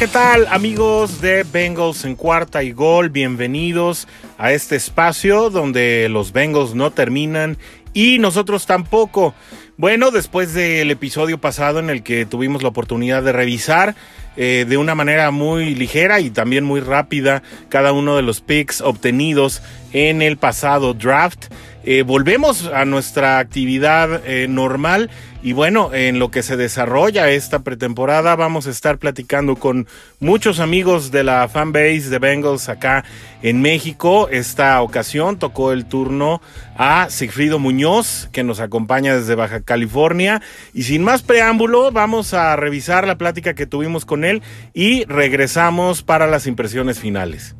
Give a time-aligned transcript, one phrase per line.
[0.00, 3.10] ¿qué tal amigos de Bengals en cuarta y gol?
[3.10, 4.08] Bienvenidos
[4.38, 7.58] a este espacio donde los Bengals no terminan
[7.92, 9.34] y nosotros tampoco.
[9.76, 13.94] Bueno, después del episodio pasado en el que tuvimos la oportunidad de revisar
[14.38, 18.80] eh, de una manera muy ligera y también muy rápida cada uno de los picks
[18.80, 19.60] obtenidos
[19.92, 21.52] en el pasado draft,
[21.84, 25.10] eh, volvemos a nuestra actividad eh, normal
[25.42, 29.86] y bueno, en lo que se desarrolla esta pretemporada vamos a estar platicando con
[30.18, 33.04] muchos amigos de la fanbase de Bengals acá
[33.42, 34.28] en México.
[34.30, 36.42] Esta ocasión tocó el turno
[36.76, 40.42] a Sigfrido Muñoz, que nos acompaña desde Baja California.
[40.74, 44.42] Y sin más preámbulo, vamos a revisar la plática que tuvimos con él
[44.74, 47.54] y regresamos para las impresiones finales.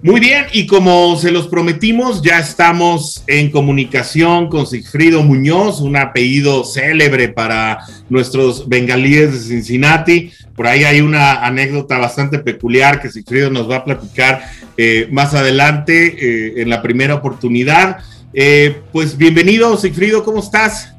[0.00, 5.96] Muy bien, y como se los prometimos, ya estamos en comunicación con Sigfrido Muñoz, un
[5.96, 10.30] apellido célebre para nuestros bengalíes de Cincinnati.
[10.54, 14.44] Por ahí hay una anécdota bastante peculiar que Sigfrido nos va a platicar
[14.76, 17.98] eh, más adelante eh, en la primera oportunidad.
[18.32, 20.94] Eh, pues bienvenido, Sigfrido, ¿cómo estás?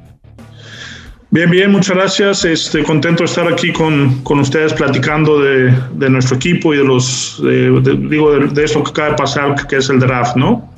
[1.32, 2.44] Bien, bien, muchas gracias.
[2.44, 8.32] Este, contento de estar aquí con, ustedes platicando de, nuestro equipo y de los, digo,
[8.32, 10.68] de, esto que acaba de pasar, que es el draft, ¿no?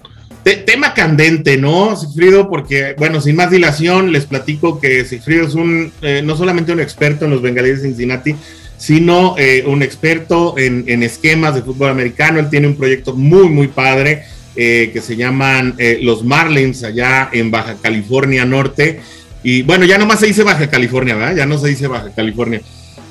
[0.67, 2.51] tema candente, ¿no, Sigfrido?
[2.51, 6.81] Porque, bueno, sin más dilación, les platico que Sigfrido es un, eh, no solamente un
[6.81, 8.35] experto en los bengalíes de Cincinnati,
[8.77, 12.41] sino eh, un experto en, esquemas de fútbol americano.
[12.41, 17.51] Él tiene un proyecto muy, muy padre eh, que se llaman los Marlins allá en
[17.51, 19.01] Baja California Norte.
[19.43, 21.37] Y bueno, ya nomás se dice Baja California, ¿verdad?
[21.37, 22.61] Ya no se dice Baja California.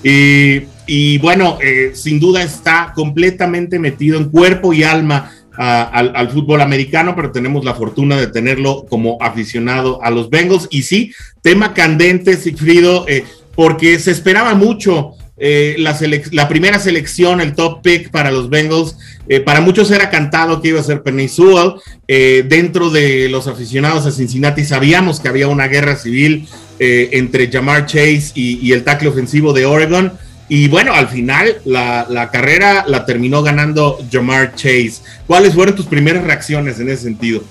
[0.03, 7.15] Y, bueno, eh, sin duda está completamente metido en cuerpo y alma al, fútbol americano,
[7.15, 10.67] pero tenemos la fortuna de tenerlo como aficionado a los Bengals.
[10.71, 13.25] Y sí, tema candente, Sigfrido, eh,
[13.55, 18.95] porque se esperaba mucho eh, la, primera selección, el top pick para los Bengals.
[19.27, 21.73] Eh, para muchos era cantado que iba a ser Penny Sewell.
[22.07, 26.47] Eh, dentro de los aficionados a Cincinnati sabíamos que había una guerra civil
[26.83, 30.13] entre Jamar Chase y, el tackle ofensivo de Oregon.
[30.47, 35.01] Y bueno, al final la, la, carrera la terminó ganando Jamar Chase.
[35.25, 37.43] ¿Cuáles fueron tus primeras reacciones en ese sentido?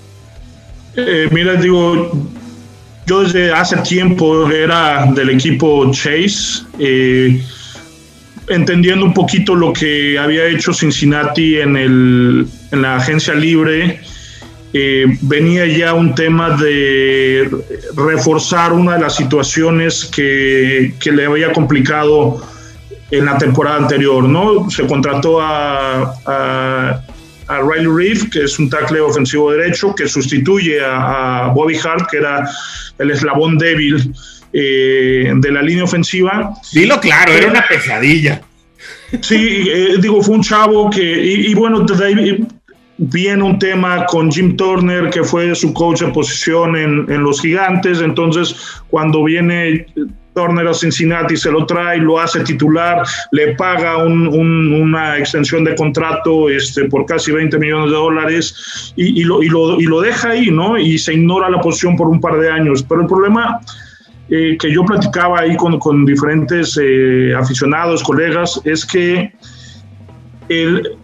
[1.30, 2.12] mira, digo,
[3.06, 6.64] yo desde hace tiempo era del equipo Chase
[8.50, 14.00] entendiendo un poquito lo que había hecho Cincinnati en, el, en la agencia libre,
[14.72, 17.48] eh, venía ya un tema de
[17.96, 22.42] reforzar una de las situaciones que, le había complicado
[23.10, 24.68] en la temporada anterior, ¿no?
[24.68, 27.02] Se contrató a,
[27.48, 32.48] Riley Reef, que es un tackle ofensivo derecho, que sustituye a Bobby Hart, que era
[32.98, 34.12] el eslabón débil
[34.52, 36.54] eh, de la línea ofensiva.
[36.72, 38.42] Dilo claro, era una pesadilla.
[39.20, 42.46] Sí, eh, digo, fue un chavo que, y, bueno, desde ahí
[42.96, 47.40] viene un tema con Jim Turner, que fue su coach de posición en, en los
[47.40, 48.54] gigantes, entonces
[48.88, 49.86] cuando viene
[50.34, 53.02] Turner a Cincinnati, se lo trae, lo hace titular,
[53.32, 59.42] le paga una extensión de contrato este, por casi 20 millones de dólares y, lo,
[59.42, 60.78] y, lo, y lo deja ahí, ¿no?
[60.78, 62.84] Y se ignora la posición por un par de años.
[62.88, 63.60] Pero el problema
[64.30, 69.32] eh, que yo platicaba ahí con, con diferentes eh, aficionados, colegas, es que
[70.48, 70.96] el,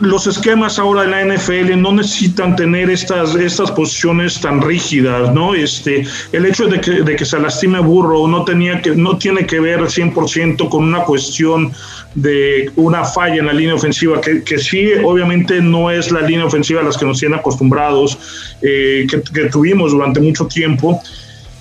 [0.00, 5.54] los esquemas ahora en la NFL no necesitan tener estas, estas posiciones tan rígidas, ¿no?
[5.54, 9.46] Este, el hecho de que, de que se lastime Burro no, tenía que, no tiene
[9.46, 11.72] que ver 100% con una cuestión
[12.14, 16.46] de una falla en la línea ofensiva, que, que sí, obviamente no es la línea
[16.46, 18.18] ofensiva a las que nos tienen acostumbrados,
[18.62, 19.18] eh, que,
[19.50, 21.00] tuvimos durante mucho tiempo.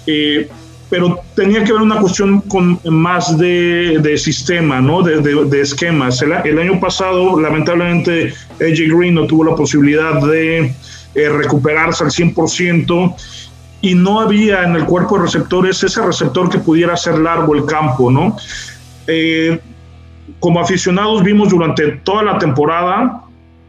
[0.07, 0.47] Eh,
[0.89, 5.01] pero tenía que ver una cuestión con más de, sistema, ¿no?
[5.01, 6.21] De, de, esquemas.
[6.21, 10.73] El, el, año pasado, lamentablemente, AJ Green no tuvo la posibilidad de
[11.15, 13.15] eh, recuperarse al 100%
[13.81, 17.65] y no había en el cuerpo de receptores ese receptor que pudiera hacer largo el
[17.65, 18.35] campo, ¿no?
[19.07, 19.59] Eh,
[20.39, 23.21] como aficionados vimos durante toda la temporada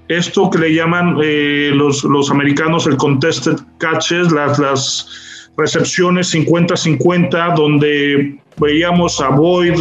[0.09, 5.09] esto que le llaman eh, los, los americanos el contested catches, las, las
[5.57, 9.81] recepciones 50-50, donde veíamos a Boyd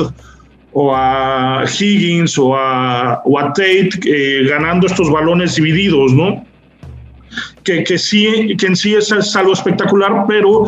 [0.73, 3.21] o a Higgins o a,
[3.53, 6.45] Tate eh, ganando estos balones divididos, ¿no?
[7.63, 10.65] Que, que, sí, que en sí es, algo espectacular, pero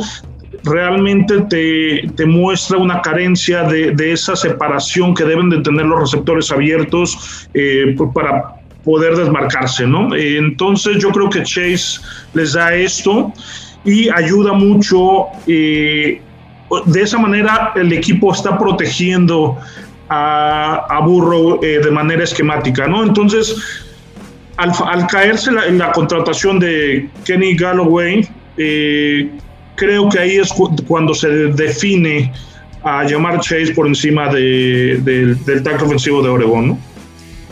[0.64, 6.00] realmente te, te muestra una carencia de, de, esa separación que deben de tener los
[6.00, 10.16] receptores abiertos eh, para poder desmarcarse, ¿no?
[10.16, 12.00] entonces yo creo que Chase
[12.34, 13.34] les da esto
[13.88, 16.22] y ayuda mucho eh,
[16.86, 19.58] de esa manera el equipo está protegiendo
[20.10, 23.04] a, Burrow eh, de manera esquemática, ¿no?
[23.04, 23.56] Entonces,
[24.58, 29.30] al, caerse la, en la contratación de Kenny Galloway, eh,
[29.76, 30.54] creo que ahí es
[30.86, 32.34] cuando se define
[32.84, 36.80] a llamar Chase por encima de, del tacto ofensivo de Oregón, ¿no?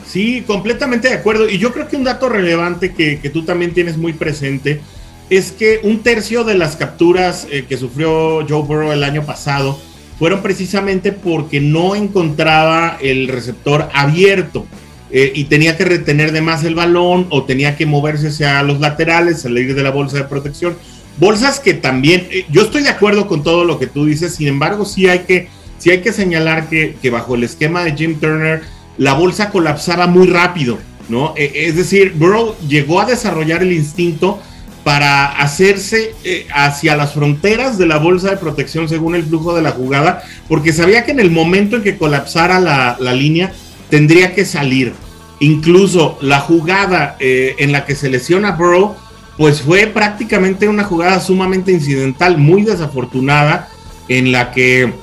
[0.05, 1.49] Sí, completamente de acuerdo.
[1.49, 4.81] Y yo creo que un dato relevante que, que tú también tienes muy presente
[5.29, 9.79] es que un tercio de las capturas eh, que sufrió Joe Burrow el año pasado
[10.19, 14.65] fueron precisamente porque no encontraba el receptor abierto
[15.11, 18.79] eh, y tenía que retener de más el balón o tenía que moverse hacia los
[18.79, 20.77] laterales, salir de la bolsa de protección.
[21.17, 24.47] Bolsas que también, eh, yo estoy de acuerdo con todo lo que tú dices, sin
[24.47, 25.49] embargo sí hay que,
[25.79, 28.61] sí hay que señalar que, que bajo el esquema de Jim Turner
[28.97, 30.77] la bolsa colapsaba muy rápido,
[31.09, 31.33] ¿no?
[31.35, 34.39] es decir, Burrow llegó a desarrollar el instinto
[34.85, 39.63] para hacerse eh, hacia las fronteras de la bolsa de protección según el flujo de
[39.63, 43.51] la jugada, porque sabía que en el momento en que colapsara la, línea
[43.89, 44.93] tendría que salir.
[45.39, 48.95] Incluso la jugada eh, en la que se lesiona Burrow,
[49.39, 53.69] pues fue prácticamente una jugada sumamente incidental, muy desafortunada,
[54.07, 54.93] en la que,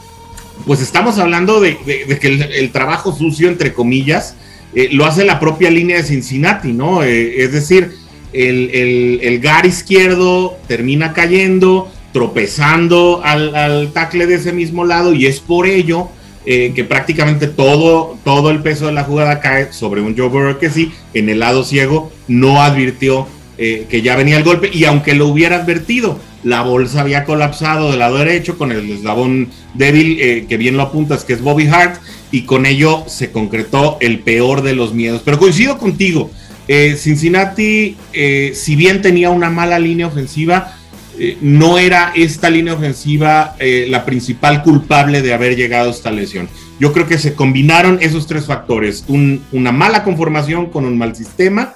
[0.65, 4.37] pues estamos hablando de, que el, trabajo sucio, entre comillas,
[4.77, 7.03] eh, lo hace la propia línea de Cincinnati, ¿no?
[7.03, 8.01] es decir,
[8.33, 15.41] el, el, gar izquierdo termina cayendo, tropezando al, tackle de ese mismo lado y es
[15.41, 16.09] por ello
[16.45, 20.59] eh, que prácticamente todo, todo el peso de la jugada cae sobre un Joe Burrow
[20.59, 23.27] que sí, en el lado ciego no advirtió
[23.59, 27.91] eh, que ya venía el golpe y aunque lo hubiera advertido, la bolsa había colapsado
[27.91, 31.69] del lado derecho con el eslabón débil eh, que bien lo apuntas que es Bobby
[31.69, 32.01] Hart
[32.33, 35.23] y con ello se concretó el peor de los miedos.
[35.25, 36.31] Pero coincido contigo,
[36.69, 40.77] eh, Cincinnati, eh, si bien tenía una mala línea ofensiva,
[41.19, 46.49] eh, no era esta línea ofensiva la principal culpable de haber llegado a esta lesión.
[46.81, 51.75] Yo creo que se combinaron esos tres factores, una mala conformación con un mal sistema,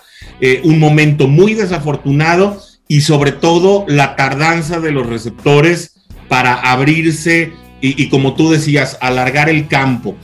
[0.64, 5.94] un momento muy desafortunado y sobre todo la tardanza de los receptores
[6.28, 10.16] para abrirse y, y como tú decías, alargar el campo.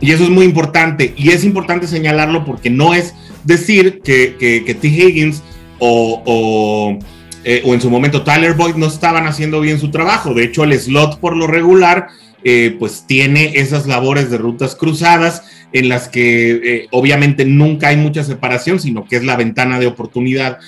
[0.00, 3.14] Y eso es muy importante y es importante señalarlo porque no es
[3.44, 4.88] decir que, que, T.
[4.88, 5.42] Higgins
[5.78, 6.98] o,
[7.44, 10.34] eh, o, en su momento Tyler Boyd no estaban haciendo bien su trabajo.
[10.34, 12.08] De hecho, el slot por lo regular,
[12.44, 15.42] eh, pues tiene esas labores de rutas cruzadas
[15.72, 19.86] en las que eh, obviamente nunca hay mucha separación, sino que es la ventana de
[19.86, 20.58] oportunidad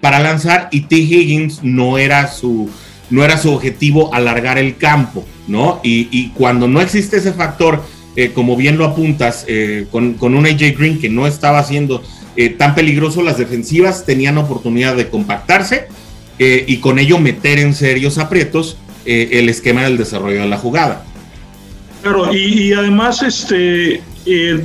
[0.00, 0.96] para lanzar y T.
[0.96, 2.68] Higgins no era su,
[3.10, 5.80] no era su objetivo alargar el campo, ¿no?
[5.82, 7.82] Y, y cuando no existe ese factor
[8.16, 12.02] eh, como bien lo apuntas, eh, con, un AJ Green que no estaba siendo
[12.34, 15.88] eh, tan peligroso, las defensivas tenían oportunidad de compactarse
[16.38, 18.76] y con ello meter en serios aprietos
[19.06, 21.02] el esquema del desarrollo de la jugada.
[22.02, 24.02] Claro, y, además, este,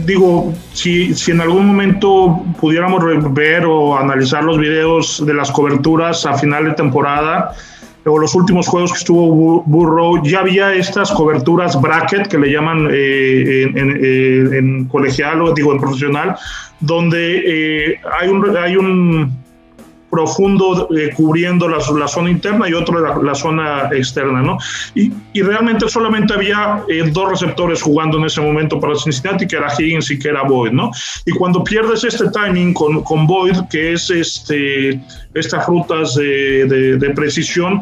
[0.06, 3.01] digo, si, si, en algún momento pudiéramos
[3.33, 7.56] ver o analizar los videos de las coberturas a final de temporada,
[8.06, 12.87] o los últimos juegos que estuvo Burrow, ya había estas coberturas bracket que le llaman
[12.92, 16.35] eh, en, eh, en, colegial o digo en profesional,
[16.80, 19.41] donde eh, hay un, hay un
[20.11, 24.57] profundo eh, cubriendo la, la, zona interna y otro la, la zona externa, ¿no?
[24.94, 29.56] Y, y realmente solamente había eh, dos receptores jugando en ese momento para Cincinnati, que
[29.56, 30.91] era Higgins y que era Boyd, ¿no?
[31.25, 35.01] Y cuando pierdes este timing con, con Boyd, que es este,
[35.33, 37.81] estas rutas de, de, de precisión,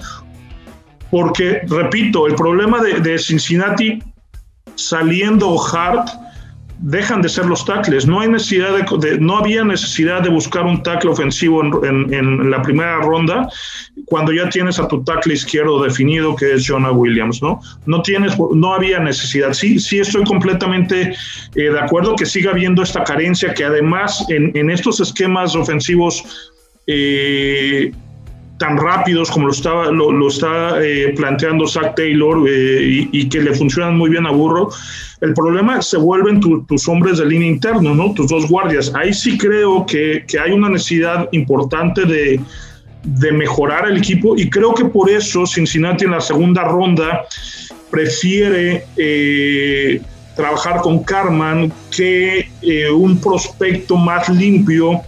[1.09, 4.03] porque, repito, el problema de, de Cincinnati
[4.75, 6.07] saliendo hard
[6.79, 8.05] dejan de ser los tackles.
[8.05, 12.61] No, hay necesidad de, no había necesidad de buscar un tackle ofensivo en, en, la
[12.61, 13.49] primera ronda
[14.05, 17.59] cuando ya tienes a tu tackle izquierdo definido que es Jonah Williams, ¿no?
[17.85, 19.53] No, tienes, no había necesidad.
[19.53, 21.13] Sí, sí estoy completamente
[21.55, 26.51] eh, de acuerdo que siga habiendo esta carencia que además en, en estos esquemas ofensivos
[26.87, 27.91] eh,
[28.59, 33.55] tan rápidos como lo, estaba, lo, está eh, planteando Zach Taylor eh, y, que le
[33.55, 34.69] funcionan muy bien a Burro,
[35.21, 38.13] el problema se vuelven tus hombres de línea interno, ¿no?
[38.13, 38.93] Tus dos guardias.
[38.93, 42.39] Ahí sí creo que, que hay una necesidad importante de,
[43.03, 47.25] de, mejorar el equipo y creo que por eso Cincinnati en la segunda ronda
[47.89, 48.85] prefiere...
[48.97, 50.01] Eh,
[50.35, 52.47] trabajar con Carman que
[52.95, 55.01] un prospecto más limpio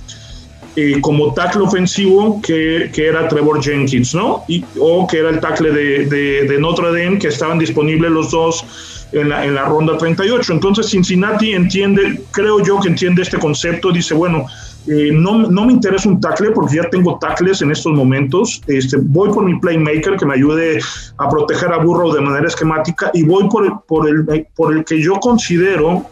[0.76, 4.44] eh, como tackle ofensivo que, que, era Trevor Jenkins, ¿no?
[4.48, 8.32] Y, o que era el tackle de, de, de, Notre Dame, que estaban disponibles los
[8.32, 8.66] dos
[9.12, 10.54] en la, en la, ronda 38.
[10.54, 14.46] Entonces Cincinnati entiende, creo yo que entiende este concepto, dice, bueno,
[14.88, 18.62] Eh, no, no, me interesa un tackle porque ya tengo tackles en estos momentos.
[18.66, 20.80] Este, voy por mi playmaker que me ayude
[21.18, 25.00] a proteger a Burrow de manera esquemática y voy por por el, por el que
[25.00, 26.08] yo considero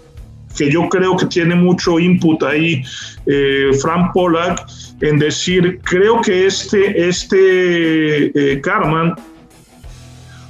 [0.59, 2.83] que yo creo que tiene mucho input ahí,
[3.25, 4.67] eh, Frank Pollack,
[4.99, 9.15] en decir, creo que este, este eh, Carman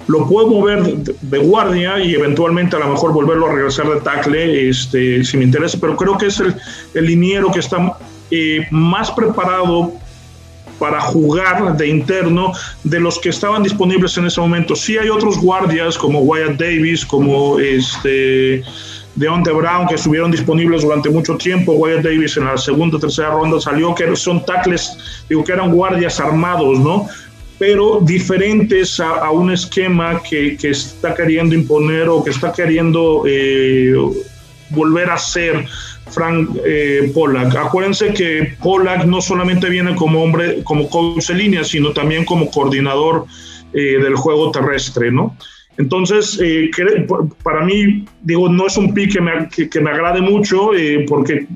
[0.07, 4.69] lo puedo mover de, guardia y eventualmente a lo mejor volverlo a regresar de tackle,
[4.69, 6.55] este, si me interesa, pero creo que es el,
[7.05, 7.95] liniero que está
[8.31, 9.93] eh, más preparado
[10.79, 14.75] para jugar de interno de los que estaban disponibles en ese momento.
[14.75, 18.63] Sí hay otros guardias como Wyatt Davis, como este
[19.19, 21.73] Deontay Brown, que estuvieron disponibles durante mucho tiempo.
[21.73, 24.97] Wyatt Davis en la segunda o tercera ronda salió, que son tackles,
[25.27, 27.07] digo que eran guardias armados, ¿no?
[27.57, 33.93] Pero diferentes a, un esquema que, que, está queriendo imponer o que está queriendo eh,
[34.69, 35.65] volver a ser
[36.09, 37.57] Frank eh, Pollack.
[37.57, 42.49] Acuérdense que Pollack no solamente viene como hombre, como coach de línea, sino también como
[42.49, 43.25] coordinador
[43.73, 45.35] eh, del juego terrestre, ¿no?
[45.79, 46.69] Entonces, eh,
[47.41, 51.47] para mí, digo, no es un pick que me, que, me agrade mucho, eh, porque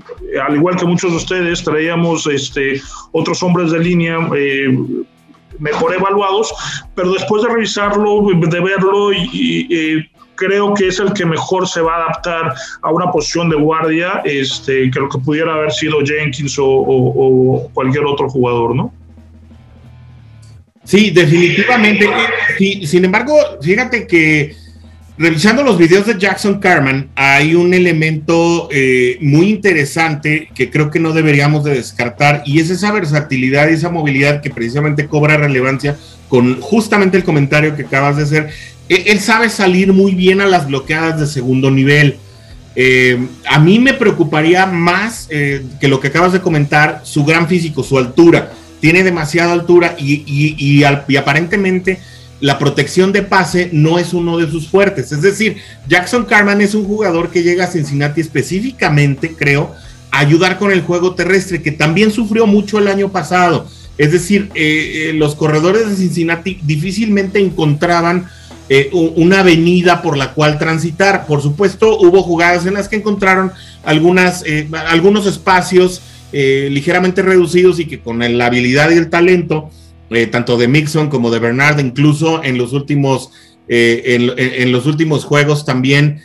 [0.42, 4.18] al igual que muchos de ustedes, traíamos este, otros hombres de línea
[5.60, 6.54] mejor evaluados,
[6.96, 11.96] pero después de revisarlo, de verlo y, creo que es el que mejor se va
[11.96, 16.58] a adaptar a una posición de guardia este, que lo que pudiera haber sido Jenkins
[16.60, 18.92] o, cualquier otro jugador, ¿no?
[20.84, 22.10] Sí, definitivamente.
[22.86, 24.56] sin embargo, fíjate que
[25.18, 31.00] revisando los videos de Jackson Carman, hay un elemento eh, muy interesante que creo que
[31.00, 35.98] no deberíamos de descartar y es esa versatilidad y esa movilidad que precisamente cobra relevancia
[36.30, 38.50] con justamente el comentario que acabas de hacer
[38.90, 42.18] e-, él sabe salir muy bien a las bloqueadas de segundo nivel.
[42.76, 47.48] Eh, a mí me preocuparía más eh, que lo que acabas de comentar, su gran
[47.48, 48.52] físico, su altura.
[48.84, 52.02] Tiene demasiada altura y, aparentemente
[52.42, 55.14] la protección de pase no es uno de sus fuertes.
[55.14, 55.56] Es decir,
[55.88, 59.74] Jackson Carman es un jugador que llega a Cincinnati específicamente, creo,
[60.12, 63.70] a ayudar con el juego terrestre, que también sufrió mucho el año pasado.
[63.98, 68.28] Es decir, eh, los corredores de Cincinnati difícilmente encontraban
[68.68, 71.26] eh, una avenida por la cual transitar.
[71.26, 73.54] Por supuesto, hubo jugadas en las que encontraron
[73.86, 76.02] algunas, eh, algunos espacios
[76.34, 79.70] eh, ligeramente reducidos y que con la habilidad y el talento,
[80.32, 83.32] tanto de Mixon como de Bernard, incluso en los últimos,
[83.68, 86.22] en, los últimos juegos también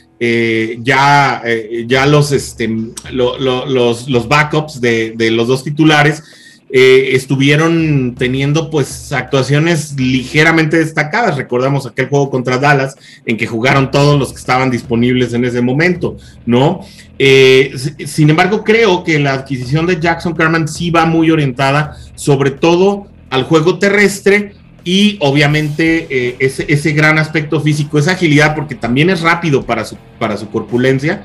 [0.81, 1.43] ya,
[1.87, 2.69] ya los, este,
[3.13, 6.23] los, los backups de los dos titulares
[6.71, 11.39] eh, estuvieron teniendo pues actuaciones ligeramente destacadas.
[11.39, 12.95] Recordamos aquel juego contra Dallas
[13.25, 16.81] en que jugaron todos los que estaban disponibles en ese momento, ¿no?
[17.19, 22.51] Eh, sin embargo, creo que la adquisición de Jackson Carman sí va muy orientada sobre
[22.51, 24.53] todo al juego terrestre
[24.85, 29.97] y obviamente eh, ese, gran aspecto físico, esa agilidad, porque también es rápido para su,
[30.19, 31.25] para su corpulencia,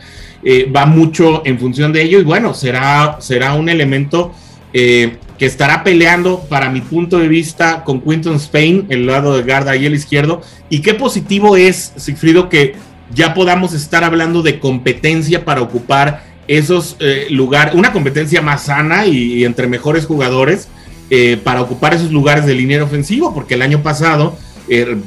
[0.75, 4.33] va mucho en función de ello y bueno, será, será un elemento
[4.73, 9.43] eh, que estará peleando, para mi punto de vista, con Quinton Spain, el lado de
[9.43, 10.41] Garda y el izquierdo.
[10.69, 12.75] Y qué positivo es, Sigfrido, que
[13.13, 19.05] ya podamos estar hablando de competencia para ocupar esos eh, lugares, una competencia más sana
[19.05, 20.67] y, entre mejores jugadores
[21.09, 24.37] eh, para ocupar esos lugares de línea ofensivo, porque el año pasado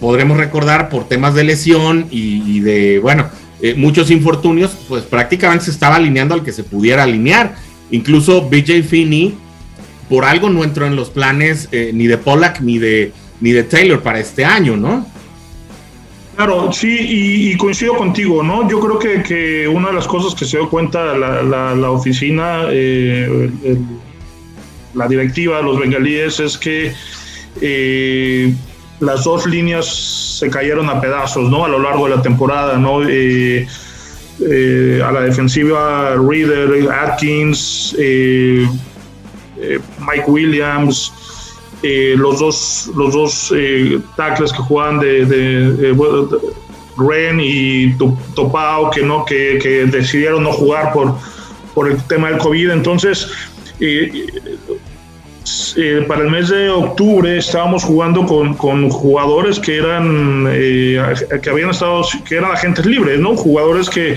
[0.01, 3.27] podremos recordar por temas de lesión y, de, bueno,
[3.75, 7.57] muchos infortunios, pues prácticamente se estaba alineando al que se pudiera alinear.
[7.91, 9.35] Incluso BJ Finney
[10.09, 13.65] por algo no entró en los planes eh, ni de Pollack ni de, ni de
[13.65, 15.07] Taylor para este año, ¿no?
[16.37, 18.69] Claro, sí, y, coincido contigo, ¿no?
[18.69, 22.65] Yo creo que, que, una de las cosas que se dio cuenta la, la, oficina,
[22.69, 23.51] eh,
[24.93, 26.93] la directiva los bengalíes, es que
[27.63, 28.55] eh,
[29.01, 29.87] las dos líneas
[30.39, 31.65] se cayeron a pedazos, ¿no?
[31.65, 32.99] A lo largo de la temporada, ¿no?
[32.99, 37.97] a la defensiva, Reader, Atkins,
[39.61, 41.13] eh, Mike Williams,
[41.83, 45.97] eh, los dos, los dos eh, tackles que juegan de, de,
[46.99, 47.95] Ren y
[48.35, 51.15] Topao, que, no, que, decidieron no jugar por,
[51.75, 52.71] por el tema del COVID.
[52.71, 53.31] Entonces,
[56.09, 62.37] para el mes de octubre estábamos jugando con, jugadores que eran que habían estado que
[62.37, 64.17] eran agentes libres no jugadores que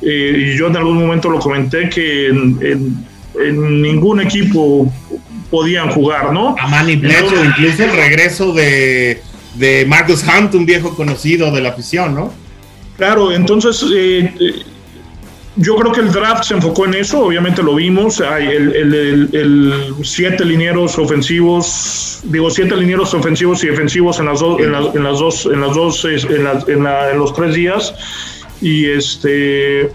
[0.00, 4.92] yo en algún momento lo comenté que en ningún equipo
[5.50, 6.54] podían jugar, ¿no?
[6.58, 9.22] A Manny Bledsoe, incluso el regreso de,
[9.54, 12.32] de Marcus Hunt, un viejo conocido de la afición, ¿no?
[12.96, 14.32] Claro, entonces eh,
[15.56, 18.20] yo creo que el draft se enfocó en eso, obviamente lo vimos.
[18.20, 24.40] Hay el, el, el, siete linieros ofensivos, digo siete linieros ofensivos y defensivos en las,
[24.40, 27.94] dos en, las, en las dos, en las dos, en, en los tres días.
[28.62, 29.90] Y este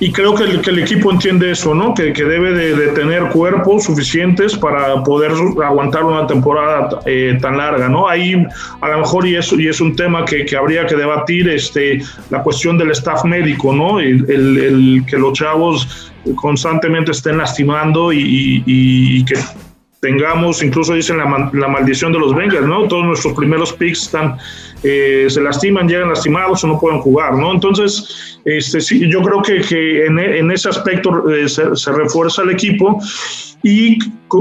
[0.00, 1.92] y creo que el, que el, equipo entiende eso, ¿no?
[1.92, 7.86] Que, que debe de, tener cuerpos suficientes para poder aguantar una temporada eh, tan larga,
[7.88, 8.08] ¿no?
[8.08, 8.34] Ahí
[8.80, 12.02] a lo mejor, y es, y es un tema que, que, habría que debatir, este,
[12.30, 14.00] la cuestión del staff médico, ¿no?
[14.00, 19.34] El, el, el que los chavos constantemente estén lastimando y, y, y que
[20.00, 22.88] tengamos, incluso dicen la, la, maldición de los Bengals, ¿no?
[22.88, 24.38] Todos nuestros primeros picks están,
[24.82, 27.52] eh, se lastiman, llegan lastimados o no pueden jugar, ¿no?
[27.52, 32.42] Entonces, este, sí, yo creo que, que en, en, ese aspecto eh, se, se, refuerza
[32.42, 32.98] el equipo
[33.62, 33.98] y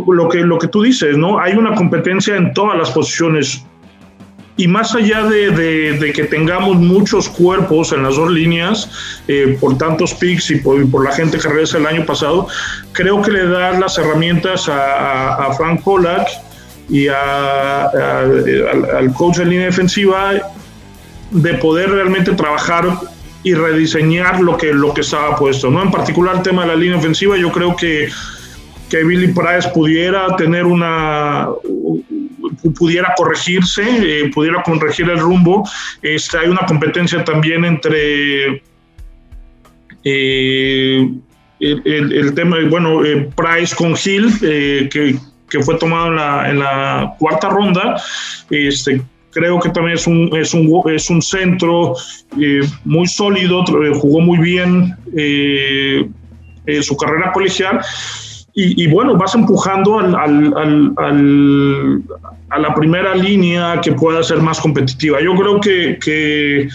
[0.08, 1.39] lo que, lo que tú dices, ¿no?
[1.39, 3.66] Hay una competencia en todas las posiciones
[4.60, 8.89] y más allá de, de, que tengamos muchos cuerpos en las dos líneas,
[9.30, 12.46] eh, por tantos picks y por, la gente que regresa el año pasado,
[12.92, 16.28] creo que le da las herramientas a, a, a Frank Pollack
[16.89, 20.34] y a, al, al coach de línea defensiva
[21.32, 22.86] de poder realmente trabajar
[23.44, 25.72] y rediseñar lo que, lo que estaba puesto.
[25.72, 25.82] ¿no?
[25.84, 28.10] En particular el tema de la línea ofensiva, yo creo que,
[28.89, 31.48] que Billy Price pudiera tener una
[32.78, 35.68] pudiera corregirse, eh, pudiera corregir el rumbo.
[36.01, 38.63] Este, hay una competencia también entre
[40.04, 41.10] eh,
[41.60, 45.18] el, el, el, tema, bueno, eh, Price con Hill, que,
[45.50, 48.01] que, fue tomado en la, en la cuarta ronda.
[48.50, 49.01] Este,
[49.32, 51.96] creo que también es un, es un, es un centro
[52.86, 53.63] muy sólido,
[53.94, 54.96] jugó muy bien
[56.82, 57.82] su carrera colegial
[58.62, 60.16] y, bueno, vas empujando al,
[62.50, 65.22] a la primera línea que pueda ser más competitiva.
[65.22, 66.68] Yo creo que, que,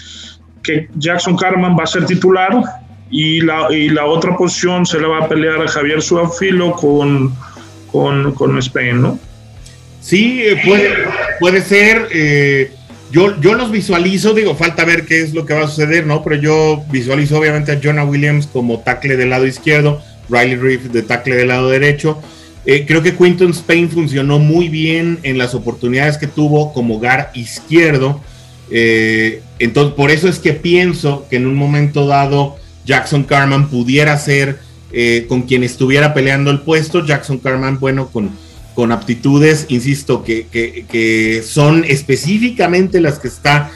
[0.63, 2.63] que Jackson Carman va a ser titular
[3.11, 7.35] y la, y la, otra posición se la va a pelear a Javier Suafilo con,
[7.91, 9.19] con, con Spain, ¿no?
[10.01, 10.91] Sí, eh, puede,
[11.41, 12.09] puede ser.
[12.13, 12.73] Eh,
[13.11, 16.23] yo, yo los visualizo, digo, falta ver qué es lo que va a suceder, ¿no?
[16.23, 21.03] Pero yo visualizo obviamente a Jonah Williams como tackle del lado izquierdo, Riley Reef de
[21.03, 22.21] tackle del lado derecho.
[22.67, 27.31] Eh, creo que Quinton Spain funcionó muy bien en las oportunidades que tuvo como gar
[27.35, 28.21] izquierdo.
[28.71, 34.17] Eh, entonces, por eso es que pienso que en un momento dado Jackson Carman pudiera
[34.19, 34.59] ser
[34.93, 37.05] eh, con quien estuviera peleando el puesto.
[37.05, 38.31] Jackson Carman, bueno, con,
[38.75, 43.71] con aptitudes, insisto, que, que, son específicamente las que está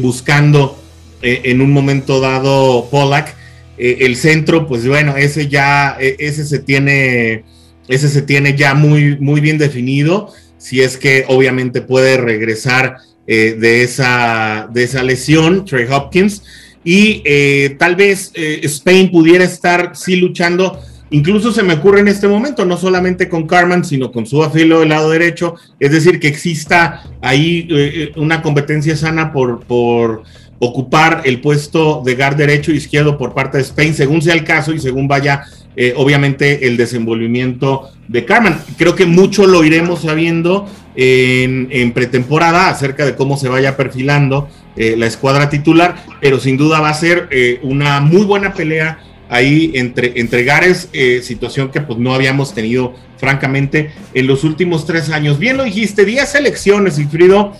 [0.00, 0.82] buscando
[1.22, 3.34] en un momento dado Pollack.
[3.78, 7.44] el centro, pues bueno, ese ya, ese se tiene
[7.88, 13.56] ese se tiene ya muy, muy bien definido, si es que obviamente puede regresar eh,
[13.58, 16.42] de, esa, de esa lesión, Trey Hopkins,
[16.84, 22.08] y eh, tal vez eh, Spain pudiera estar sí luchando, incluso se me ocurre en
[22.08, 26.20] este momento, no solamente con Carman, sino con su afilo del lado derecho, es decir,
[26.20, 30.24] que exista ahí una competencia sana por, por
[30.58, 34.44] ocupar el puesto de guard derecho e izquierdo por parte de Spain, según sea el
[34.44, 35.44] caso y según vaya
[35.76, 38.56] eh, obviamente el desenvolvimiento de Carmen.
[38.76, 44.96] Creo que mucho lo iremos sabiendo en, pretemporada acerca de cómo se vaya perfilando eh,
[44.96, 49.70] la escuadra titular, pero sin duda va a ser eh, una muy buena pelea ahí
[49.74, 50.88] entre, entre Gares,
[51.22, 55.38] situación que pues no habíamos tenido francamente en los últimos tres años.
[55.38, 57.52] Bien lo dijiste, 10 elecciones, Sigfrido.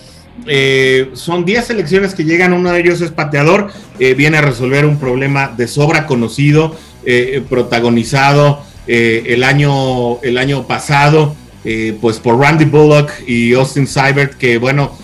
[0.47, 4.99] Eh, son 10 elecciones que llegan, uno de ellos es pateador, viene a resolver un
[4.99, 11.35] problema de sobra conocido, eh, protagonizado eh, el, año, el año pasado,
[11.65, 14.97] eh, pues por Randy Bullock y Austin Seibert, que bueno,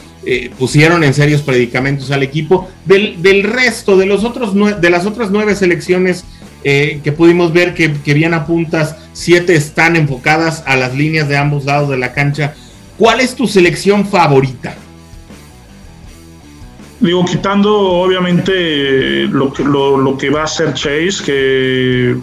[0.59, 2.69] pusieron en serios predicamentos al equipo.
[2.87, 6.25] Del, del resto, de, los otros de las otras nueve selecciones
[6.63, 11.67] que pudimos ver que, que bien apuntas, siete están enfocadas a las líneas de ambos
[11.67, 12.55] lados de la cancha.
[12.97, 14.75] ¿Cuál es tu selección favorita?
[17.05, 22.17] Digo, quitando obviamente lo que, lo, lo que va a hacer Chase, que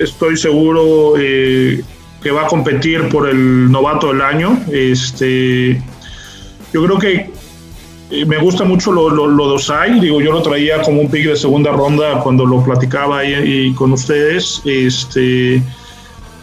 [0.00, 1.80] estoy seguro eh,
[2.20, 4.60] que va a competir por el novato del año.
[4.72, 5.80] Este,
[6.72, 7.30] yo creo que
[8.10, 9.56] eh, me gusta mucho lo, lo, lo.
[10.00, 13.74] Digo, yo lo traía como un pick de segunda ronda cuando lo platicaba ahí, y
[13.74, 14.60] con ustedes.
[14.64, 15.62] Este,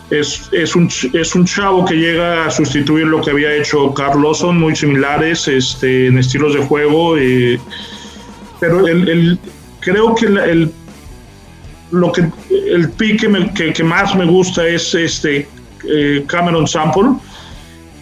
[0.09, 4.23] es, es, un, es un chavo que llega a sustituir lo que había hecho Carl
[4.33, 7.59] son muy similares este, en estilos de juego, eh,
[8.59, 9.39] pero el, el,
[9.79, 10.71] creo que el,
[11.91, 15.47] lo que, el pick que, que, más me gusta es este
[15.87, 17.09] eh, Cameron Sample.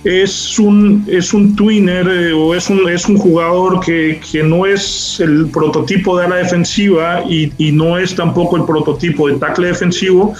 [0.03, 4.65] es un, es un twinner eh, o es un, es un jugador que, que, no
[4.65, 9.67] es el prototipo de ala defensiva y, y, no es tampoco el prototipo de tackle
[9.67, 10.33] defensivo,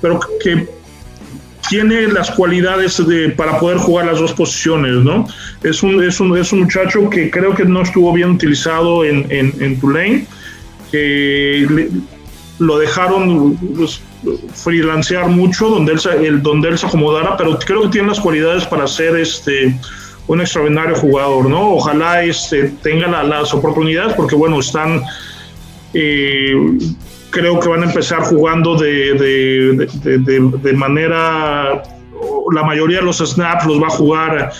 [0.00, 0.79] pero que
[1.70, 5.28] tiene las cualidades de, para poder jugar las dos posiciones, ¿no?
[5.62, 9.24] Es un, es un, es un muchacho que creo que no estuvo bien utilizado en,
[9.30, 10.26] en, en Tulane,
[10.90, 11.88] que
[12.58, 14.02] lo dejaron pues,
[14.52, 18.66] freelancear mucho donde él, el, donde él se acomodara, pero creo que tiene las cualidades
[18.66, 19.72] para ser este,
[20.26, 21.74] un extraordinario jugador, ¿no?
[21.74, 25.04] Ojalá este, tenga las oportunidades, porque bueno, están...
[25.94, 26.52] Eh,
[27.30, 31.82] creo que van a empezar jugando de, de, manera,
[32.52, 34.52] la mayoría de los snaps los va a jugar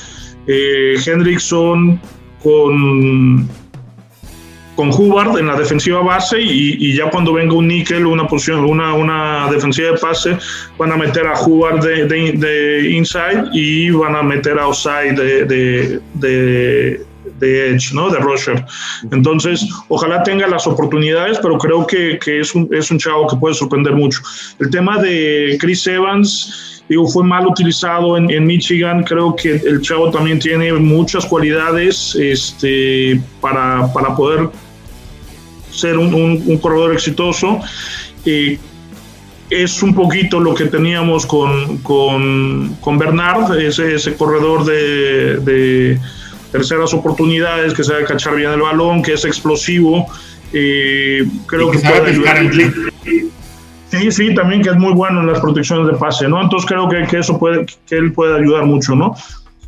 [0.46, 2.00] eh, Hendrickson
[2.42, 3.48] con,
[4.76, 8.94] con Hubbard en la defensiva base y, ya cuando venga un níquel, una posición, una,
[8.94, 10.38] una defensiva de pase,
[10.78, 17.09] van a meter a Hubbard de, inside y van a meter a Osai de, de
[17.42, 18.10] Edge, ¿no?
[18.10, 18.64] De Rusher.
[19.10, 23.36] Entonces, ojalá tenga las oportunidades, pero creo que, que es, un, es un chavo que
[23.36, 24.20] puede sorprender mucho.
[24.58, 29.04] El tema de Chris Evans, digo, fue mal utilizado en, en, Michigan.
[29.04, 34.48] Creo que el chavo también tiene muchas cualidades este, para, para poder
[35.70, 37.60] ser un, un, corredor exitoso.
[38.24, 38.58] Eh,
[39.50, 45.98] es un poquito lo que teníamos con, con, con Bernard, ese, ese corredor de
[46.50, 50.06] terceras oportunidades, que sabe cachar bien el balón, que es explosivo.
[50.52, 52.38] Eh, creo que, puede ayudar.
[53.90, 56.40] Sí, sí, también que es muy bueno en las protecciones de pase, ¿no?
[56.40, 59.16] Entonces creo que, que, eso puede, que él puede ayudar mucho, ¿no?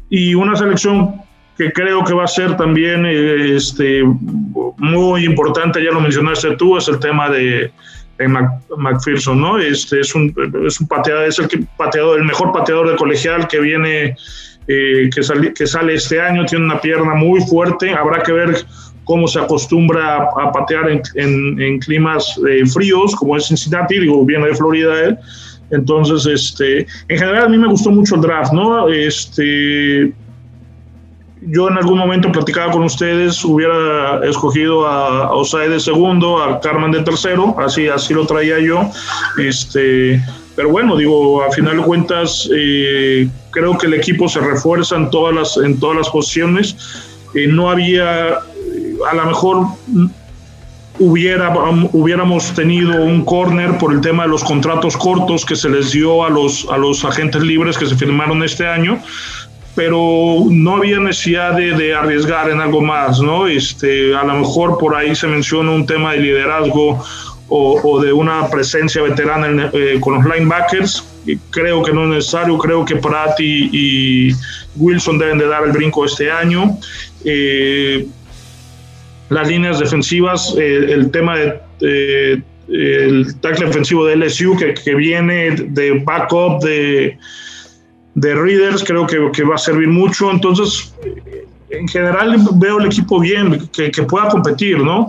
[0.09, 1.23] Y una selección
[1.59, 4.03] que creo que va a ser también este,
[4.77, 7.73] muy importante, ya lo mencionaste tú, es el tema de,
[8.19, 8.29] de
[8.77, 9.59] McPherson, ¿no?
[9.59, 10.35] Este es un,
[10.67, 14.17] es un pateador, es el pateador, el mejor pateador de colegial que viene
[14.69, 18.65] eh, que, que sale este año, tiene una pierna muy fuerte, habrá que ver
[19.05, 24.47] cómo se acostumbra a, patear en, en, climas eh, fríos, como es Cincinnati, digo, viene
[24.47, 25.19] de Florida él.
[25.71, 28.89] Entonces, este, en general a mí me gustó mucho el draft, ¿no?
[28.89, 30.13] Este,
[31.41, 36.93] yo en algún momento platicaba con ustedes, hubiera escogido a, Osai de segundo, a Carmen
[36.93, 38.89] de tercero, así, así lo traía yo.
[39.39, 40.23] Este,
[40.55, 45.11] pero bueno, digo, a final de cuentas, eh, creo que el equipo se refuerza en
[45.11, 46.77] todas las, en todas las posiciones.
[47.35, 49.67] Eh, no había, eh, a lo mejor
[50.99, 55.69] hubiera, um, hubiéramos tenido un corner por el tema de los contratos cortos que se
[55.69, 59.01] les dio a los, a los agentes libres que se firmaron este año,
[59.75, 63.47] pero no había necesidad de, de, arriesgar en algo más, ¿no?
[63.47, 67.03] Este, a lo mejor por ahí se menciona un tema de liderazgo
[67.55, 71.07] o, de una presencia veterana eh, con los linebackers.
[71.51, 74.33] Creo que no es necesario, creo que Pratt y,
[74.77, 76.79] Wilson deben de dar el brinco este año.
[77.25, 78.07] Eh,
[79.29, 85.51] las líneas defensivas, eh, el tema de, el tackle defensivo de LSU que, que viene
[85.51, 87.19] de backup de,
[88.15, 90.31] de Readers, creo que, que, va a servir mucho.
[90.31, 90.95] Entonces,
[91.69, 95.09] en general veo el equipo bien, que, que pueda competir, ¿no?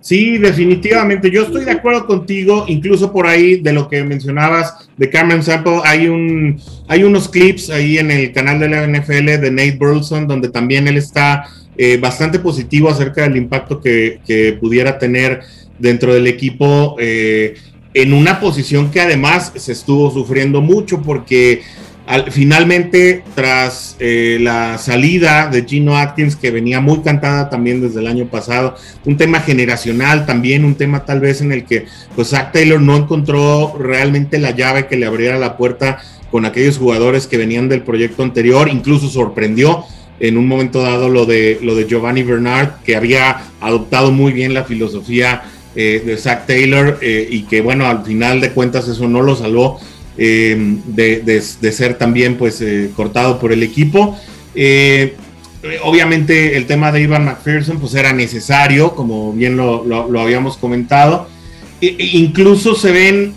[0.00, 1.30] Sí, definitivamente.
[1.30, 5.80] Yo estoy de acuerdo contigo, incluso por ahí de lo que mencionabas de Cameron Sample,
[5.84, 10.26] hay un hay unos clips ahí en el canal de la NFL de Nate Burleson,
[10.26, 11.44] donde también él está
[11.76, 14.20] eh, bastante positivo acerca del impacto que,
[14.58, 15.40] pudiera tener
[15.78, 17.54] dentro del equipo eh,
[17.94, 21.62] en una posición que además se estuvo sufriendo mucho porque
[22.30, 28.06] finalmente, tras eh, la salida de Gino Atkins, que venía muy cantada también desde el
[28.06, 32.52] año pasado, un tema generacional también, un tema tal vez en el que pues Zach
[32.52, 37.36] Taylor no encontró realmente la llave que le abriera la puerta con aquellos jugadores que
[37.36, 39.84] venían del proyecto anterior, incluso sorprendió
[40.20, 44.54] en un momento dado lo de, lo de Giovanni Bernard, que había adoptado muy bien
[44.54, 45.42] la filosofía
[45.74, 49.36] eh, de Zach Taylor eh, y que bueno, al final de cuentas eso no lo
[49.36, 49.80] salvó
[50.22, 50.54] eh,
[50.84, 54.18] de, ser también pues eh, cortado por el equipo.
[54.54, 55.16] Eh,
[55.82, 61.26] obviamente el tema de Ivan McPherson pues era necesario, como bien lo, habíamos comentado.
[61.80, 63.32] E, e incluso se ven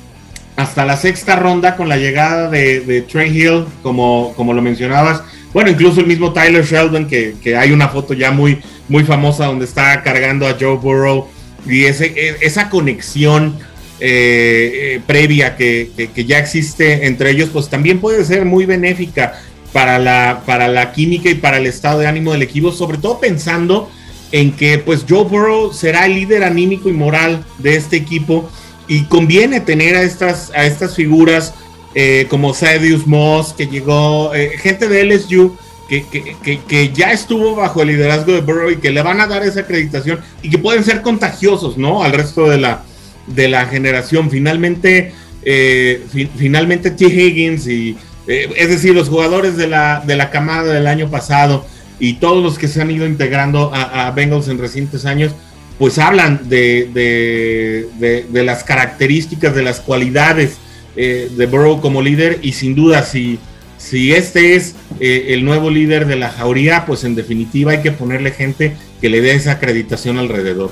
[0.58, 5.24] hasta la sexta ronda con la llegada de, Trey Hill, como, como lo mencionabas.
[5.54, 9.46] Bueno, incluso el mismo Tyler Sheldon, que, que, hay una foto ya muy, muy famosa
[9.46, 11.30] donde está cargando a Joe Burrow
[11.66, 13.58] y ese, e, esa conexión
[14.06, 15.90] eh, eh, previa que,
[16.28, 19.40] ya existe entre ellos, pues también puede ser muy benéfica
[19.72, 23.22] para la, para la química y para el estado de ánimo del equipo, sobre todo
[23.22, 23.90] pensando
[24.34, 28.52] en que pues Joe Burrow será el líder anímico y moral de este equipo
[28.90, 31.54] y conviene tener a estas, a estas figuras
[31.96, 35.56] eh, como Sadius Moss, que llegó, gente de LSU.
[35.88, 39.28] Que, que, que, ya estuvo bajo el liderazgo de Burrow y que le van a
[39.28, 42.04] dar esa acreditación y que pueden ser contagiosos, ¿no?
[42.04, 42.84] Al resto de la,
[43.28, 44.30] de la generación.
[44.30, 46.06] Finalmente, eh,
[46.38, 47.06] finalmente T.
[47.06, 51.66] Higgins y es decir, los jugadores de la, de la camada del año pasado
[52.00, 55.32] y todos los que se han ido integrando a, Bengals en recientes años,
[55.78, 60.58] pues hablan de, de, las características, de las cualidades
[60.96, 63.40] eh, de Burrow como líder y sin duda si,
[63.78, 67.92] si este es eh, el nuevo líder de la jauría, pues en definitiva hay que
[67.92, 70.72] ponerle gente que le dé esa acreditación alrededor.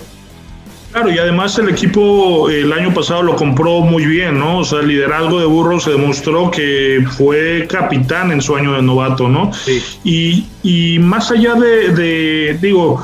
[0.92, 4.60] Claro, y además el equipo el año pasado lo compró muy bien, ¿no?
[4.60, 8.82] O sea, el liderazgo de Burrow se demostró que fue capitán en su año de
[8.82, 9.54] novato, ¿no?
[9.54, 9.82] Sí.
[10.04, 13.02] Y, y más allá de, de digo,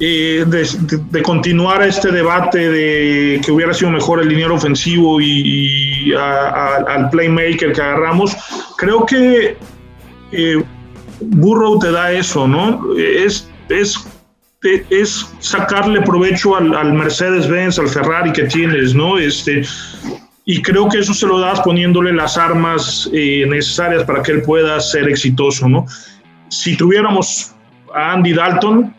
[0.00, 7.10] eh, de, continuar este debate de que hubiera sido mejor el dinero ofensivo y, al
[7.10, 8.36] playmaker que agarramos,
[8.76, 9.56] creo que
[10.30, 10.62] eh,
[11.20, 12.80] Burrow te da eso, ¿no?
[12.96, 13.98] Es, es,
[14.62, 19.18] es sacarle provecho al, Mercedes-Benz, al Ferrari que tienes, ¿no?
[19.18, 19.62] Este,
[20.44, 24.42] y creo que eso se lo das poniéndole las armas eh, necesarias para que él
[24.42, 25.86] pueda ser exitoso, ¿no?
[26.48, 27.54] Si tuviéramos
[27.94, 28.94] a Andy Dalton,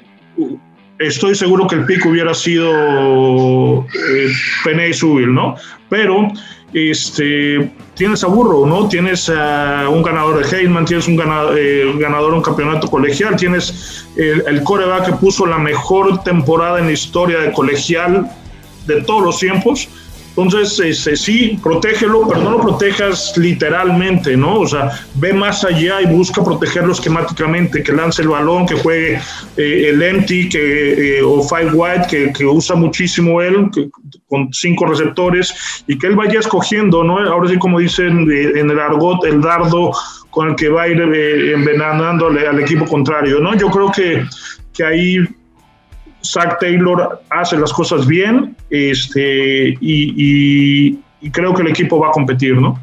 [0.99, 4.29] estoy seguro que el pico hubiera sido eh,
[4.63, 5.55] Peney Subil, ¿no?
[5.89, 6.31] Pero
[6.73, 8.87] este, tienes a Burro, ¿no?
[8.87, 13.35] Tienes a un ganador de Heyman, tienes un ganador, eh, ganador de un campeonato colegial,
[13.35, 18.29] tienes el, el coreback que puso la mejor temporada en la historia de colegial
[18.85, 19.89] de todos los tiempos
[20.43, 24.59] entonces, este, sí, protégelo, pero no lo protejas literalmente, ¿no?
[24.59, 29.19] O sea, ve más allá y busca protegerlo esquemáticamente, que lance el balón, que juegue
[29.57, 33.69] eh, el empty que, eh, o five wide, que, que, usa muchísimo él,
[34.27, 37.19] con cinco receptores, y que él vaya escogiendo, ¿no?
[37.19, 39.91] Ahora sí, como dicen eh, en el argot, el dardo
[40.29, 43.55] con el que va a ir envenenando al equipo contrario, ¿no?
[43.57, 44.23] Yo creo que,
[44.73, 45.27] que ahí
[46.23, 50.99] Zach Taylor hace las cosas bien este, y,
[51.31, 52.79] creo que el equipo va a competir, ¿no?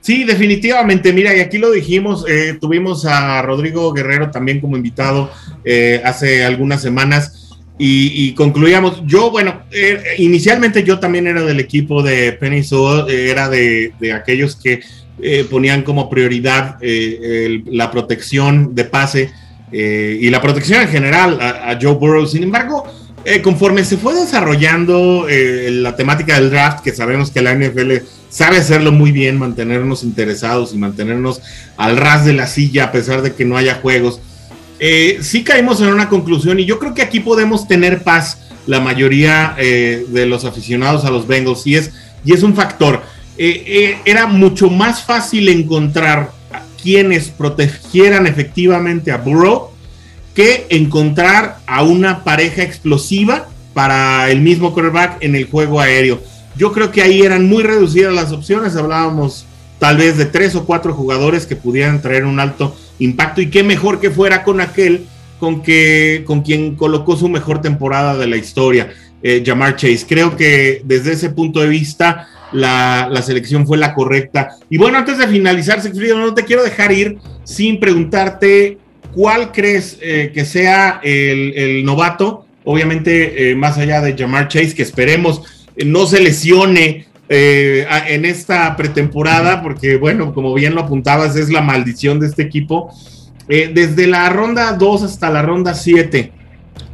[0.00, 1.12] Sí, definitivamente.
[1.12, 5.30] Mira, y aquí lo dijimos, eh, tuvimos a Rodrigo Guerrero también como invitado
[5.64, 9.02] eh, hace algunas semanas y, concluíamos.
[9.06, 12.62] Yo, bueno, eh, inicialmente yo también era del equipo de Penny
[13.08, 14.80] era de, aquellos que
[15.50, 19.30] ponían como prioridad la protección de pase
[19.70, 22.26] eh, y la protección en general a, Joe Burrow.
[22.26, 22.84] Sin embargo,
[23.24, 27.92] eh, conforme se fue desarrollando eh, la temática del draft, que sabemos que la NFL
[28.30, 31.40] sabe hacerlo muy bien, mantenernos interesados y mantenernos
[31.76, 34.20] al ras de la silla a pesar de que no haya juegos,
[35.20, 39.56] sí caímos en una conclusión y yo creo que aquí podemos tener paz la mayoría
[39.56, 41.90] de los aficionados a los Bengals y es,
[42.24, 43.02] y es un factor.
[43.36, 46.30] era mucho más fácil encontrar
[46.88, 49.72] quienes protegieran efectivamente a Burrow
[50.34, 56.22] que encontrar a una pareja explosiva para el mismo quarterback en el juego aéreo.
[56.56, 59.44] Yo creo que ahí eran muy reducidas las opciones, hablábamos
[59.78, 63.62] tal vez de tres o cuatro jugadores que pudieran traer un alto impacto y qué
[63.62, 65.04] mejor que fuera con aquel
[65.38, 70.06] con, que, con quien colocó su mejor temporada de la historia, eh, Jamar Chase.
[70.08, 74.50] Creo que desde ese punto de vista la, selección fue la correcta.
[74.70, 78.78] Y bueno, antes de finalizar, Sigfrido, no te quiero dejar ir sin preguntarte
[79.14, 84.82] cuál crees eh, que sea el, novato, obviamente eh, más allá de Jamar Chase, que
[84.82, 85.42] esperemos
[85.76, 91.60] eh, no se lesione en esta pretemporada, porque bueno, como bien lo apuntabas, es la
[91.60, 92.90] maldición de este equipo.
[93.46, 96.32] desde la ronda 2 hasta la ronda 7,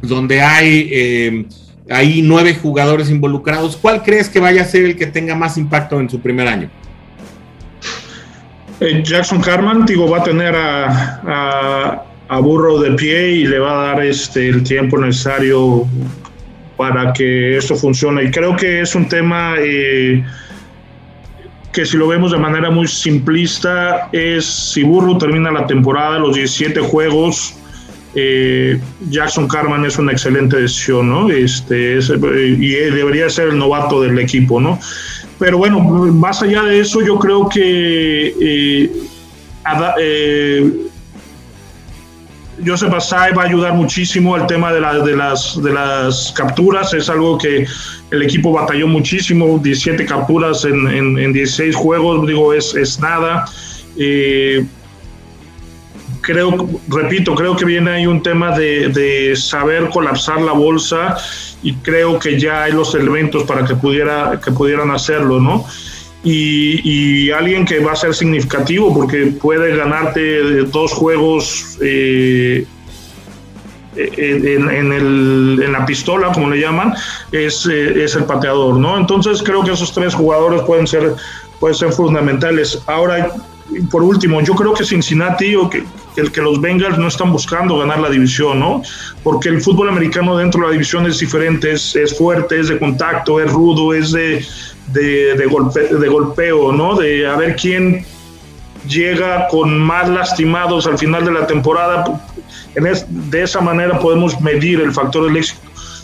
[0.01, 1.47] donde hay
[1.89, 3.77] hay nueve jugadores involucrados.
[3.77, 6.69] ¿Cuál crees que vaya a ser el que tenga más impacto en su primer año?
[8.79, 13.71] Eh, Jackson Carman, digo, va a tener a, a, Burro de pie y le va
[13.71, 15.87] a dar este, el tiempo necesario
[16.75, 18.23] para que esto funcione.
[18.23, 20.23] Y creo que es un tema eh,
[21.71, 26.35] que si lo vemos de manera muy simplista, es si Burro termina la temporada, los
[26.35, 27.55] 17 juegos,
[28.15, 31.29] eh, Jackson Carman es una excelente decisión, ¿no?
[31.29, 34.79] Este, y debería ser el novato del equipo, ¿no?
[35.37, 38.91] Pero bueno, más allá de eso, yo creo que eh,
[39.99, 40.71] eh,
[42.65, 46.93] Joseph Asai va a ayudar muchísimo al tema de, de, las, de las capturas.
[46.93, 47.67] Es algo que
[48.11, 49.59] el equipo batalló muchísimo.
[49.61, 53.45] 17 capturas en, en, 16 juegos, digo, es, es nada.
[53.97, 54.65] Eh,
[56.25, 61.17] creo, repito, creo que viene ahí un tema de, saber colapsar la bolsa
[61.61, 65.65] y creo que ya hay los elementos para que, pudiera, que pudieran hacerlo, ¿no?
[66.23, 72.65] y, alguien que va a ser significativo porque puede ganarte dos juegos eh,
[73.95, 76.93] en, en, la pistola, como le llaman,
[77.31, 78.97] es, eh, es, el pateador, ¿no?
[78.97, 81.13] Entonces creo que esos tres jugadores pueden ser,
[81.59, 82.81] pueden ser fundamentales.
[82.87, 83.31] Ahora,
[83.91, 85.83] por último, yo creo que Cincinnati o que,
[86.17, 88.81] el que los Bengals no están buscando ganar la división, ¿no?
[89.23, 92.79] Porque el fútbol americano dentro de la división es diferente, es, es fuerte, es de
[92.79, 94.45] contacto, es rudo, es de,
[94.93, 96.95] de, golpe, de golpeo, ¿no?
[96.95, 98.05] De a ver quién
[98.87, 102.21] llega con más lastimados al final de la temporada.
[102.75, 105.61] de esa manera podemos medir el factor del éxito.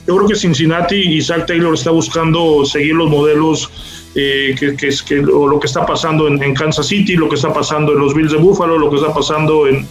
[0.08, 3.70] Yo creo que Cincinnati y Zach Taylor está buscando seguir los modelos
[4.16, 7.54] eh, que, que, que, o lo que está pasando en, Kansas City, lo que está
[7.54, 9.88] pasando en los Bills de Buffalo, lo que está pasando en,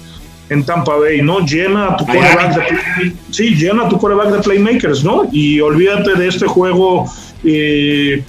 [0.50, 1.40] en Tampa Bay, ¿no?
[1.40, 5.28] Llena tu quarterback de, sí, llena tu quarterback de playmakers, ¿no?
[5.32, 7.06] Y olvídate de este juego
[7.44, 8.22] eh,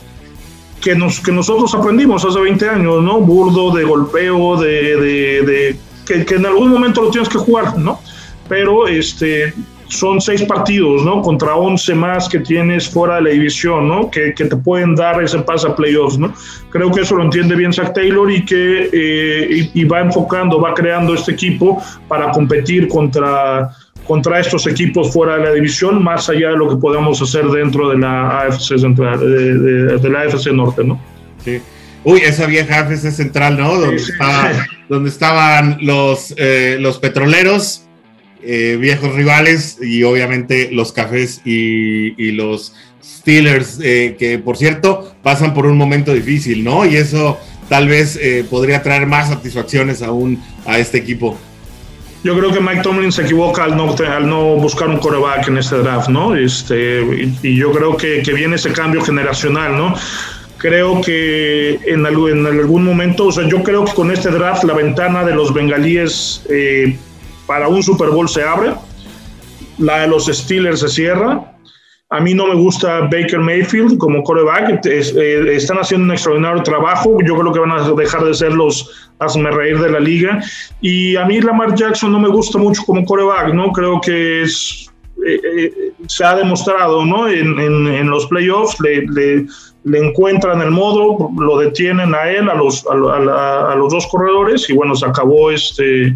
[0.80, 3.20] que, nos, que nosotros aprendimos hace 20 años, ¿no?
[3.20, 8.00] Burdo, de golpeo, de, de, que, que, en algún momento lo tienes que jugar, ¿no?
[8.48, 9.54] Pero este,
[9.92, 11.22] son seis partidos, ¿no?
[11.22, 14.10] Contra 11 más que tienes fuera de la división, ¿no?
[14.10, 16.34] Que, que te pueden dar ese pase a playoffs, ¿no?
[16.70, 20.74] Creo que eso lo entiende bien Zach Taylor y que eh, y va enfocando, va
[20.74, 23.70] creando este equipo para competir contra
[24.08, 27.90] contra estos equipos fuera de la división, más allá de lo que podamos hacer dentro
[27.90, 31.00] de la AFC central, de, la AFC Norte, ¿no?
[31.44, 31.62] Sí.
[32.04, 33.78] Uy, esa vieja AFC central, ¿no?
[33.78, 34.02] Donde,
[34.90, 37.81] donde estaban los, eh, los petroleros,
[38.44, 42.74] eh, viejos rivales, y obviamente los cafés y, los
[43.04, 46.86] Steelers, eh, que por cierto pasan por un momento difícil, ¿no?
[46.86, 47.38] Y eso
[47.70, 51.38] tal vez podría traer más satisfacciones aún a este equipo.
[52.24, 55.58] Yo creo que Mike Tomlin se equivoca al no, al no buscar un coreback en
[55.58, 56.36] este draft, ¿no?
[56.36, 57.02] Este,
[57.42, 59.96] y, yo creo que, que, viene ese cambio generacional, ¿no?
[60.58, 65.24] Creo que en, algún momento, o sea, yo creo que con este draft la ventana
[65.24, 66.96] de los bengalíes eh,
[67.48, 68.74] para un Super Bowl se abre,
[69.78, 71.52] la de los Steelers se cierra
[72.12, 74.86] a mí no me gusta Baker Mayfield como coreback.
[74.86, 77.18] Eh, están haciendo un extraordinario trabajo.
[77.26, 80.42] Yo creo que van a dejar de ser los hazme reír de la liga.
[80.82, 83.72] Y a mí Lamar Jackson no me gusta mucho como coreback, ¿no?
[83.72, 84.48] Creo que eh,
[85.26, 87.30] eh, se ha demostrado, ¿no?
[87.30, 89.48] En, los playoffs le,
[89.98, 94.96] encuentran el modo, lo detienen a él, a los, a los dos corredores y bueno,
[94.98, 96.14] se acabó este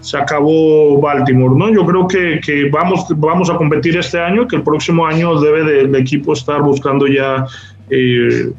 [0.00, 1.72] se acabó Baltimore, ¿no?
[1.72, 5.80] Yo creo que, que, vamos, vamos a competir este año, que el próximo año debe
[5.80, 7.46] el equipo estar buscando ya
[7.90, 8.50] eh,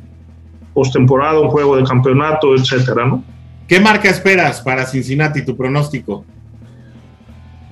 [0.73, 3.23] postemporada, un juego de campeonato, etcétera, ¿no?
[3.67, 6.25] ¿Qué marca esperas para Cincinnati, tu pronóstico?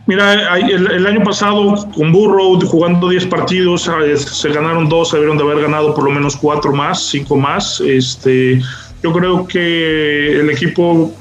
[0.06, 5.43] Mira, el, año pasado con Burrow jugando 10 partidos, se ganaron dos, se debieron de
[5.43, 7.82] haber ganado por lo menos cuatro más, cinco más.
[7.82, 8.62] Este,
[9.03, 11.12] yo creo que el equipo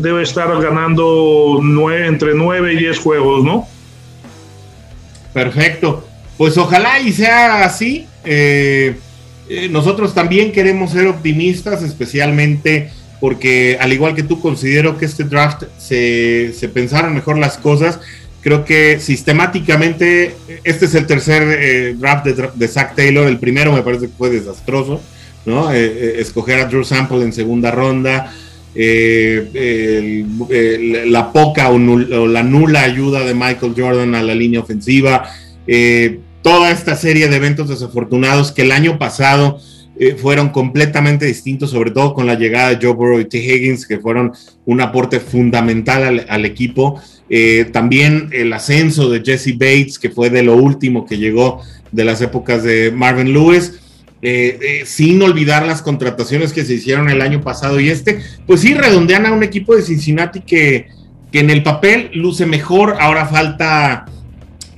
[0.00, 3.66] debe estar ganando nueve, entre 9 y 10 juegos, ¿no?
[5.32, 6.04] Perfecto.
[6.36, 8.06] Pues ojalá y sea así.
[8.24, 8.96] Eh,
[9.48, 15.24] eh, nosotros también queremos ser optimistas, especialmente porque al igual que tú considero que este
[15.24, 17.98] draft se, pensaron mejor las cosas.
[18.40, 23.72] Creo que sistemáticamente, este es el tercer eh, draft de, de, Zach Taylor, el primero
[23.72, 25.02] me parece que fue desastroso,
[25.44, 25.72] ¿no?
[25.72, 28.32] escoger a Drew Sample en segunda ronda,
[28.74, 30.24] eh,
[31.06, 35.28] la poca o, la nula ayuda de Michael Jordan a la línea ofensiva,
[35.66, 39.58] eh, toda esta serie de eventos desafortunados que el año pasado
[39.98, 43.38] eh, fueron completamente distintos, sobre todo con la llegada de Joe Burrow y T.
[43.38, 44.32] Higgins, que fueron
[44.64, 47.00] un aporte fundamental al, equipo.
[47.72, 52.20] también el ascenso de Jesse Bates, que fue de lo último que llegó de las
[52.20, 53.80] épocas de Marvin Lewis.
[54.20, 58.62] Eh, eh, sin olvidar las contrataciones que se hicieron el año pasado y este, pues
[58.62, 60.88] sí, redondean a un equipo de Cincinnati que,
[61.30, 64.06] que en el papel luce mejor, ahora falta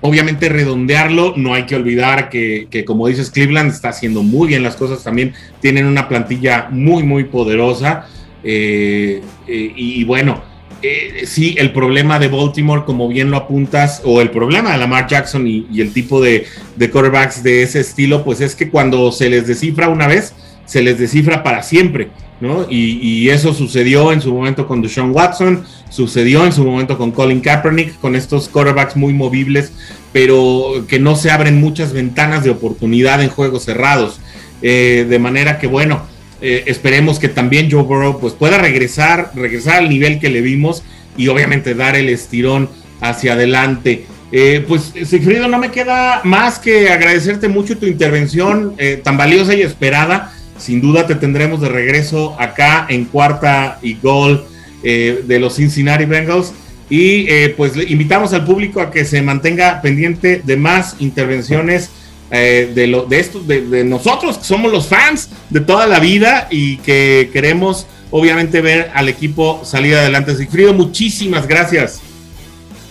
[0.02, 4.76] obviamente redondearlo, no hay que olvidar que, como dices, Cleveland está haciendo muy bien las
[4.76, 8.06] cosas también, tienen una plantilla muy, muy poderosa
[8.42, 10.42] eh, y bueno,
[10.82, 15.06] eh, sí, el problema de Baltimore, como bien lo apuntas, o el problema de Lamar
[15.06, 19.28] Jackson y, el tipo de, de, quarterbacks de ese estilo, pues es que cuando se
[19.28, 22.10] les descifra una vez, se les descifra para siempre,
[22.40, 22.66] ¿no?
[22.70, 27.40] Y, eso sucedió en su momento con Deshaun Watson, sucedió en su momento con Colin
[27.40, 29.72] Kaepernick, con estos quarterbacks muy movibles,
[30.12, 34.20] pero que no se abren muchas ventanas de oportunidad en juegos cerrados.
[34.62, 36.02] Eh, de manera que, bueno,
[36.40, 40.82] eh, esperemos que también Joe Burrow pues, pueda regresar, regresar al nivel que le vimos
[41.16, 42.68] y obviamente dar el estirón
[43.00, 44.06] hacia adelante.
[44.32, 49.54] Eh, pues Sigfrido, no me queda más que agradecerte mucho tu intervención eh, tan valiosa
[49.54, 50.32] y esperada.
[50.56, 54.44] sin duda te tendremos de regreso acá en cuarta y gol
[54.84, 56.52] eh, de los Cincinnati Bengals.
[56.92, 61.88] Y pues invitamos al público a que se mantenga pendiente de más intervenciones
[62.30, 66.48] eh, de, lo, de, esto, de, nosotros, que somos los fans de toda la vida
[66.50, 70.34] y que queremos obviamente ver al equipo salir adelante.
[70.36, 72.00] Sigfrido, muchísimas gracias.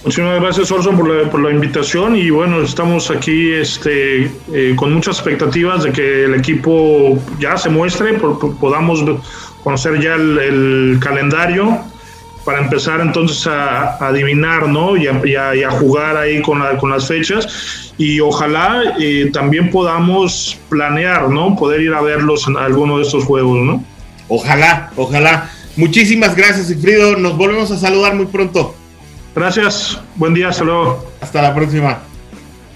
[0.03, 2.15] Muchísimas gracias, Orson, por la, por la invitación.
[2.15, 7.69] Y bueno, estamos aquí este, eh, con muchas expectativas de que el equipo ya se
[7.69, 8.13] muestre,
[8.59, 9.03] podamos
[9.63, 11.79] conocer ya el, calendario
[12.49, 14.97] para empezar entonces a, adivinar, ¿no?
[14.97, 17.93] Y a, jugar ahí con, con las fechas.
[17.95, 21.55] Y ojalá eh, también podamos planear, ¿no?
[21.55, 23.83] Poder ir a verlos en alguno de estos juegos, ¿no?
[24.27, 25.51] Ojalá, ojalá.
[25.75, 27.17] Muchísimas gracias, Sigfrido.
[27.17, 28.73] Nos volvemos a saludar muy pronto.
[29.35, 31.07] Gracias, buen día, hasta luego.
[31.21, 31.99] Hasta la próxima.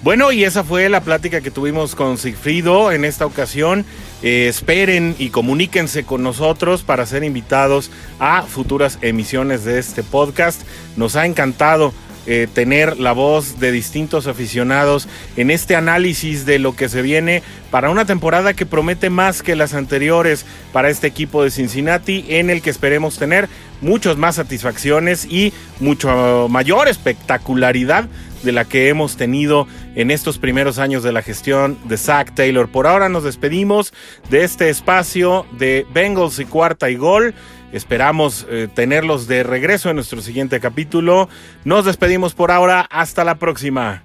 [0.04, 3.86] Bueno, y esa fue la plática que tuvimos con Sigfrido en esta ocasión.
[4.24, 10.62] Eh, esperen y comuníquense con nosotros para ser invitados a futuras emisiones de este podcast.
[10.96, 11.94] Nos ha encantado
[12.26, 17.44] eh, tener la voz de distintos aficionados en este análisis de lo que se viene
[17.70, 22.50] para una temporada que promete más que las anteriores para este equipo de Cincinnati, en
[22.50, 23.50] el que esperemos tener
[23.82, 25.52] muchas más satisfacciones y
[25.82, 28.08] mucho mayor espectacularidad
[28.44, 32.70] de la que hemos tenido en estos primeros años de la gestión de Zach Taylor.
[32.70, 33.94] Por ahora nos despedimos
[34.30, 37.34] de este espacio de Bengals y cuarta y gol.
[37.72, 41.28] Esperamos eh, tenerlos de regreso en nuestro siguiente capítulo.
[41.66, 42.82] Nos despedimos por ahora.
[42.90, 44.04] Hasta la próxima.